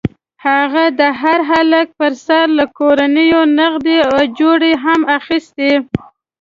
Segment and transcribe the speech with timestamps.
[0.45, 5.69] هغه د هر هلک پر سر له کورنیو نغده اجوره هم اخیسته.